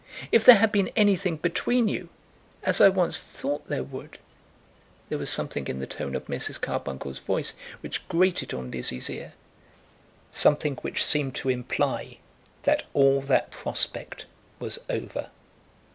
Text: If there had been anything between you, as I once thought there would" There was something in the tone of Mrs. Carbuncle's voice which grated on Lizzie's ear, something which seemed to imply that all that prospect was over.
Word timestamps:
If 0.31 0.43
there 0.43 0.55
had 0.55 0.71
been 0.71 0.89
anything 0.95 1.37
between 1.37 1.87
you, 1.87 2.09
as 2.63 2.81
I 2.81 2.89
once 2.89 3.19
thought 3.21 3.67
there 3.67 3.83
would" 3.83 4.17
There 5.09 5.17
was 5.19 5.29
something 5.29 5.67
in 5.67 5.77
the 5.77 5.85
tone 5.85 6.15
of 6.15 6.25
Mrs. 6.25 6.59
Carbuncle's 6.59 7.19
voice 7.19 7.53
which 7.81 8.07
grated 8.07 8.51
on 8.51 8.71
Lizzie's 8.71 9.11
ear, 9.11 9.33
something 10.31 10.77
which 10.77 11.05
seemed 11.05 11.35
to 11.35 11.49
imply 11.49 12.17
that 12.63 12.85
all 12.95 13.21
that 13.21 13.51
prospect 13.51 14.25
was 14.57 14.79
over. 14.89 15.29